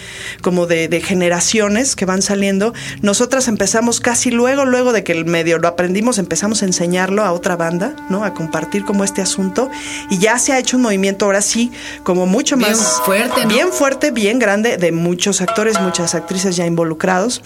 como 0.42 0.66
de, 0.66 0.88
de 0.88 1.00
generaciones 1.00 1.94
que 1.96 2.04
van 2.04 2.22
saliendo. 2.22 2.72
Nosotras 3.02 3.48
empezamos 3.48 4.00
casi 4.00 4.30
luego, 4.30 4.64
luego 4.64 4.92
de 4.92 5.04
que 5.04 5.12
el 5.12 5.24
medio 5.24 5.58
lo 5.58 5.68
aprendimos, 5.68 6.18
empezamos 6.18 6.62
a 6.62 6.66
enseñarlo 6.66 7.22
a 7.22 7.32
otra 7.32 7.56
banda, 7.56 7.94
¿no? 8.08 8.24
A 8.24 8.34
compartir 8.34 8.84
como 8.84 9.04
este 9.04 9.22
asunto. 9.22 9.70
Y 10.10 10.18
ya 10.18 10.38
se 10.38 10.52
ha 10.52 10.58
hecho 10.58 10.76
un 10.76 10.82
movimiento 10.82 11.26
ahora 11.26 11.42
sí, 11.42 11.70
como 12.02 12.26
mucho 12.26 12.56
Bien 12.56 12.70
más 12.70 13.00
fuerte, 13.04 13.42
¿no? 13.42 13.48
bien 13.48 13.72
fuerte, 13.72 14.10
bien 14.10 14.38
grande, 14.38 14.76
de 14.76 14.92
muchos 14.92 15.40
actores, 15.40 15.80
muchas 15.80 16.14
actrices 16.14 16.56
ya 16.56 16.66
involucrados. 16.66 17.42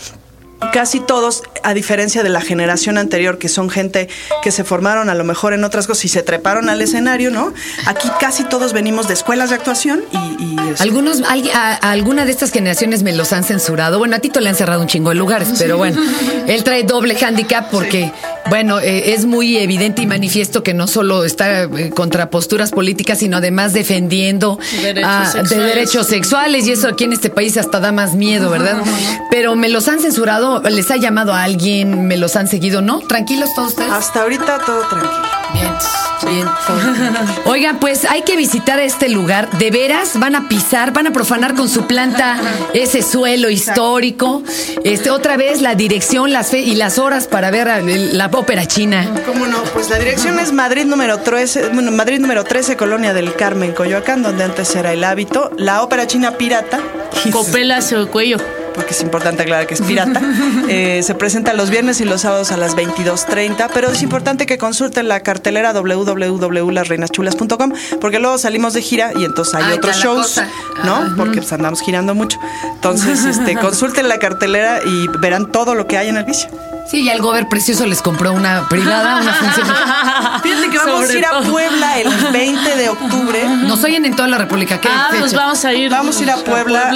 Casi 0.72 1.00
todos, 1.00 1.42
a 1.62 1.74
diferencia 1.74 2.22
de 2.22 2.28
la 2.28 2.40
generación 2.40 2.98
anterior, 2.98 3.38
que 3.38 3.48
son 3.48 3.70
gente 3.70 4.08
que 4.42 4.50
se 4.52 4.62
formaron 4.62 5.08
a 5.10 5.14
lo 5.14 5.24
mejor 5.24 5.52
en 5.52 5.64
otras 5.64 5.86
cosas 5.86 6.04
y 6.04 6.08
se 6.08 6.22
treparon 6.22 6.68
al 6.68 6.80
escenario, 6.80 7.30
¿no? 7.30 7.52
Aquí 7.86 8.08
casi 8.20 8.44
todos 8.44 8.72
venimos 8.72 9.08
de 9.08 9.14
escuelas 9.14 9.50
de 9.50 9.56
actuación 9.56 10.02
y... 10.12 10.44
y, 10.44 10.56
Algunos, 10.78 11.22
a, 11.22 11.34
a 11.72 11.90
alguna 11.90 12.24
de 12.24 12.30
estas 12.30 12.52
generaciones 12.52 13.02
me 13.02 13.12
los 13.12 13.32
han 13.32 13.42
censurado. 13.42 13.98
Bueno, 13.98 14.16
a 14.16 14.18
Tito 14.20 14.38
le 14.40 14.48
han 14.48 14.54
cerrado 14.54 14.80
un 14.80 14.86
chingo 14.86 15.08
de 15.08 15.16
lugares, 15.16 15.48
pero 15.58 15.76
bueno, 15.76 16.00
él 16.46 16.62
trae 16.62 16.84
doble 16.84 17.16
handicap 17.20 17.68
porque, 17.70 18.12
bueno, 18.48 18.78
eh, 18.78 19.14
es 19.14 19.24
muy 19.26 19.56
evidente 19.58 20.02
y 20.02 20.06
manifiesto 20.06 20.62
que 20.62 20.74
no 20.74 20.86
solo 20.86 21.24
está 21.24 21.62
eh, 21.64 21.90
contra 21.94 22.30
posturas 22.30 22.70
políticas, 22.70 23.18
sino 23.18 23.38
además 23.38 23.72
defendiendo 23.72 24.58
Derechos 24.82 25.04
ah, 25.10 25.42
de 25.42 25.58
derechos 25.58 26.06
sexuales 26.06 26.66
y 26.66 26.72
eso 26.72 26.86
aquí 26.88 27.04
en 27.04 27.12
este 27.12 27.30
país 27.30 27.56
hasta 27.56 27.80
da 27.80 27.90
más 27.92 28.14
miedo, 28.14 28.50
¿verdad? 28.50 28.82
Pero 29.30 29.56
me 29.56 29.68
los 29.68 29.88
han 29.88 30.00
censurado, 30.00 30.49
les 30.58 30.90
ha 30.90 30.96
llamado 30.96 31.32
a 31.32 31.42
alguien, 31.44 32.06
me 32.06 32.16
los 32.16 32.36
han 32.36 32.48
seguido, 32.48 32.82
¿no? 32.82 32.98
Tranquilos 33.00 33.50
todos 33.54 33.68
ustedes. 33.68 33.90
Hasta 33.92 34.22
ahorita 34.22 34.58
todo 34.64 34.80
tranquilo. 34.88 35.12
Bien, 35.52 35.72
bien. 36.26 36.48
Oigan, 37.46 37.78
pues 37.80 38.04
hay 38.04 38.22
que 38.22 38.36
visitar 38.36 38.78
este 38.78 39.08
lugar. 39.08 39.50
De 39.58 39.70
veras 39.70 40.18
van 40.18 40.34
a 40.36 40.48
pisar, 40.48 40.92
van 40.92 41.06
a 41.08 41.12
profanar 41.12 41.54
con 41.54 41.68
su 41.68 41.86
planta 41.86 42.36
ese 42.74 43.02
suelo 43.02 43.50
histórico. 43.50 44.42
Este, 44.84 45.10
otra 45.10 45.36
vez 45.36 45.60
la 45.60 45.74
dirección, 45.74 46.32
las 46.32 46.48
fe 46.50 46.60
y 46.60 46.74
las 46.76 46.98
horas 46.98 47.26
para 47.26 47.50
ver 47.50 47.68
el- 47.68 48.16
la 48.16 48.26
ópera 48.26 48.66
china. 48.66 49.08
¿Cómo 49.26 49.46
no? 49.46 49.58
Pues 49.74 49.90
la 49.90 49.98
dirección 49.98 50.38
es 50.38 50.52
Madrid 50.52 50.84
número 50.84 51.18
13, 51.18 51.68
bueno, 51.70 51.90
Madrid 51.90 52.20
número 52.20 52.44
13, 52.44 52.76
Colonia 52.76 53.12
del 53.12 53.34
Carmen, 53.34 53.72
Coyoacán, 53.72 54.22
donde 54.22 54.44
antes 54.44 54.74
era 54.76 54.92
el 54.92 55.02
hábito. 55.04 55.50
La 55.56 55.82
ópera 55.82 56.06
china 56.06 56.32
pirata. 56.32 56.78
Copela 57.32 57.82
su 57.82 58.06
cuello. 58.08 58.38
Porque 58.74 58.92
es 58.92 59.02
importante 59.02 59.42
aclarar 59.42 59.66
que 59.66 59.74
es 59.74 59.82
pirata. 59.82 60.22
Eh, 60.68 61.02
se 61.02 61.14
presenta 61.16 61.52
los 61.52 61.70
viernes 61.70 62.00
y 62.00 62.04
los 62.04 62.20
sábados 62.20 62.52
a 62.52 62.56
las 62.56 62.76
22.30, 62.76 63.70
pero 63.74 63.90
es 63.90 64.02
importante 64.02 64.46
que 64.46 64.56
consulten 64.56 65.08
la 65.08 65.18
cartelera 65.20 65.72
www.lasreinaschulas.com, 65.72 67.72
porque 68.00 68.20
luego 68.20 68.38
salimos 68.38 68.72
de 68.74 68.82
gira 68.82 69.10
y 69.16 69.24
entonces 69.24 69.54
hay 69.54 69.72
otros 69.72 69.96
shows. 69.96 70.40
¿no? 70.84 71.14
Porque 71.16 71.38
pues, 71.38 71.52
andamos 71.52 71.80
girando 71.80 72.14
mucho. 72.14 72.38
Entonces, 72.74 73.24
este, 73.38 73.56
consulten 73.56 74.08
la 74.08 74.18
cartelera 74.18 74.80
y 74.84 75.08
verán 75.18 75.50
todo 75.50 75.74
lo 75.74 75.86
que 75.86 75.98
hay 75.98 76.08
en 76.08 76.16
el 76.16 76.24
vicio. 76.24 76.48
Sí, 76.90 77.04
ya 77.04 77.12
el 77.12 77.22
Gober 77.22 77.48
Precioso 77.48 77.86
les 77.86 78.02
compró 78.02 78.32
una 78.32 78.68
privada, 78.68 79.20
una 79.20 79.32
función. 79.32 79.68
Vamos 80.86 81.10
a 81.10 81.14
ir 81.18 81.24
a. 81.26 81.40
Puebla 81.40 81.98
el 82.00 82.08
20 82.32 82.76
de 82.76 82.88
octubre. 82.88 83.44
Nos 83.66 83.82
oyen 83.84 84.04
en 84.04 84.14
toda 84.16 84.28
la 84.28 84.38
República. 84.38 84.80
¿Qué 84.80 84.88
Ah, 84.90 85.06
pues 85.10 85.24
fecha? 85.30 85.36
vamos 85.36 85.64
a 85.64 85.72
ir. 85.74 85.90
Vamos 85.90 86.18
a 86.18 86.22
ir 86.22 86.30
a 86.30 86.36
Puebla, 86.36 86.92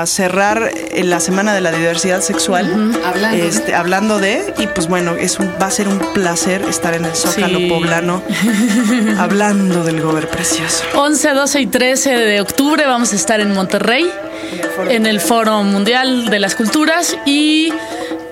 a, 0.00 0.06
cerrar 0.06 0.70
eh, 0.74 1.04
la 1.04 1.20
semana 1.20 1.52
de 1.54 1.60
la 1.60 1.70
diversidad 1.72 2.20
sexual, 2.20 2.92
Hablando 3.04 3.36
de. 3.36 3.48
este, 3.48 3.74
hablando 3.74 4.18
de, 4.18 4.54
y 4.58 4.66
pues 4.68 4.88
bueno, 4.88 5.12
es 5.18 5.38
un, 5.38 5.48
va 5.60 5.66
a 5.66 5.70
ser 5.70 5.88
un 5.88 5.98
placer 6.14 6.62
estar 6.68 6.94
en 6.94 7.04
el 7.04 7.14
Zócalo 7.14 7.58
Sí. 7.58 7.68
poblano 7.68 8.22
hablando 9.18 9.84
del 9.84 10.00
gober 10.00 10.28
precioso. 10.28 10.84
11, 10.94 11.30
12 11.34 11.60
y 11.60 11.66
13 11.66 12.10
de 12.16 12.40
octubre 12.40 12.86
vamos 12.86 13.12
a 13.12 13.16
estar 13.16 13.40
en 13.40 13.52
Monterrey, 13.52 14.10
en 14.88 15.06
el 15.06 15.20
Foro 15.20 15.62
Mundial 15.62 16.30
de 16.30 16.38
las 16.38 16.54
Culturas 16.54 17.16
y 17.26 17.72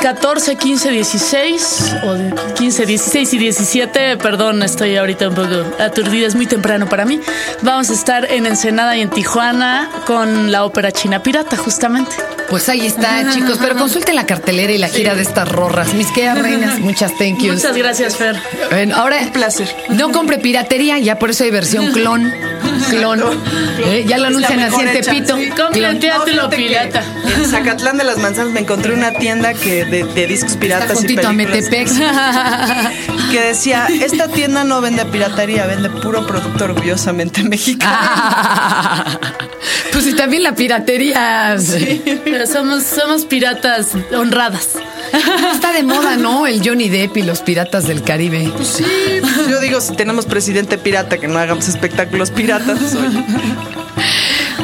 14, 0.06 0.54
15, 0.54 0.90
16 0.92 1.96
o 2.04 2.14
de 2.14 2.32
15, 2.54 2.86
16 2.86 3.34
y 3.34 3.38
17, 3.38 4.16
perdón, 4.18 4.62
estoy 4.62 4.96
ahorita 4.96 5.30
un 5.30 5.34
poco 5.34 5.64
aturdida, 5.80 6.28
es 6.28 6.36
muy 6.36 6.46
temprano 6.46 6.88
para 6.88 7.04
mí. 7.04 7.20
Vamos 7.62 7.90
a 7.90 7.94
estar 7.94 8.30
en 8.30 8.46
Ensenada 8.46 8.96
y 8.96 9.00
en 9.00 9.10
Tijuana 9.10 9.90
con 10.06 10.52
la 10.52 10.64
ópera 10.64 10.92
China 10.92 11.24
Pirata, 11.24 11.56
justamente. 11.56 12.14
Pues 12.48 12.68
ahí 12.68 12.86
está, 12.86 13.28
chicos. 13.34 13.58
Pero 13.60 13.74
consulten 13.74 14.14
la 14.14 14.26
cartelera 14.26 14.72
y 14.72 14.78
la 14.78 14.86
gira 14.86 15.16
de 15.16 15.22
estas 15.22 15.48
rorras. 15.48 15.92
Mis 15.94 16.12
queridas 16.12 16.38
reinas, 16.38 16.78
muchas 16.78 17.10
thank 17.18 17.40
yous. 17.40 17.56
Muchas 17.56 17.76
gracias, 17.76 18.16
Fer. 18.16 18.36
Bueno, 18.70 18.94
ahora, 18.94 19.18
Un 19.22 19.32
placer. 19.32 19.68
no 19.88 20.12
compre 20.12 20.38
piratería, 20.38 21.00
ya 21.00 21.18
por 21.18 21.30
eso 21.30 21.42
hay 21.42 21.50
versión 21.50 21.86
clon. 21.92 22.32
Clon. 22.90 23.22
Eh, 23.78 24.04
ya 24.06 24.18
lo 24.18 24.26
anuncian 24.26 24.60
así 24.60 24.80
en 24.80 25.02
Tepito. 25.02 25.36
sí. 25.36 25.50
Clon. 25.50 25.98
Pirata. 26.50 27.02
En 27.36 27.46
Zacatlán 27.46 27.98
de 27.98 28.04
las 28.04 28.18
Manzanas 28.18 28.52
me 28.52 28.60
encontré 28.60 28.94
una 28.94 29.12
tienda 29.12 29.54
que 29.54 29.84
de, 29.84 30.04
de 30.04 30.26
discos 30.26 30.52
Está 30.52 30.60
piratas 30.60 30.92
y 30.92 30.94
juntito 30.94 31.28
a 31.28 31.32
Metepec. 31.32 31.88
que 33.36 33.42
decía, 33.42 33.86
esta 34.00 34.28
tienda 34.28 34.64
no 34.64 34.80
vende 34.80 35.04
piratería, 35.04 35.66
vende 35.66 35.90
puro 35.90 36.26
producto 36.26 36.64
orgullosamente 36.64 37.42
mexicano. 37.42 37.92
Ah, 37.94 39.18
pues 39.92 40.06
y 40.06 40.14
también 40.14 40.42
la 40.42 40.54
piratería. 40.54 41.54
Pero 42.24 42.46
somos, 42.46 42.84
somos 42.84 43.26
piratas 43.26 43.88
honradas. 44.16 44.70
Está 45.52 45.72
de 45.74 45.82
moda, 45.82 46.16
¿no? 46.16 46.46
El 46.46 46.66
Johnny 46.66 46.88
Depp 46.88 47.18
y 47.18 47.22
los 47.24 47.40
piratas 47.40 47.86
del 47.86 48.02
Caribe. 48.02 48.50
Sí, 48.62 48.84
pues 49.20 49.48
yo 49.50 49.60
digo, 49.60 49.82
si 49.82 49.94
tenemos 49.94 50.24
presidente 50.24 50.78
pirata, 50.78 51.18
que 51.18 51.28
no 51.28 51.38
hagamos 51.38 51.68
espectáculos 51.68 52.30
piratas. 52.30 52.94
oye. 52.94 53.75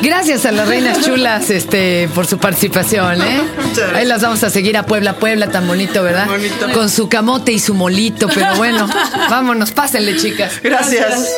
Gracias 0.03 0.45
a 0.47 0.53
las 0.53 0.67
reinas 0.67 1.01
chulas 1.01 1.49
este, 1.51 2.09
por 2.13 2.27
su 2.27 2.39
participación, 2.39 3.23
¿eh? 3.23 3.41
Ahí 3.95 4.05
las 4.05 4.21
vamos 4.21 4.43
a 4.43 4.51
seguir 4.51 4.77
a 4.77 4.85
Puebla, 4.85 5.15
Puebla, 5.15 5.49
tan 5.49 5.69
bonito, 5.69 6.03
¿verdad? 6.03 6.27
Bonito. 6.27 6.73
Con 6.73 6.91
su 6.91 7.09
camote 7.09 7.53
y 7.53 7.61
su 7.61 7.75
molito, 7.75 8.29
pero 8.29 8.57
bueno, 8.57 8.89
vámonos, 9.31 9.71
pásenle, 9.71 10.17
chicas. 10.17 10.61
Gracias. 10.63 11.29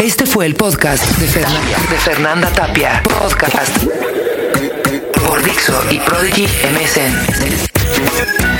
Este 0.00 0.24
fue 0.24 0.46
el 0.46 0.54
podcast 0.54 1.04
de 1.18 1.26
Fernanda, 1.26 1.78
de 1.90 1.98
Fernanda 1.98 2.48
Tapia. 2.50 3.02
Podcast 3.02 3.76
por 5.26 5.42
Dixo 5.42 5.74
y 5.90 5.98
Prodigy 5.98 6.44
MSN. 6.44 8.59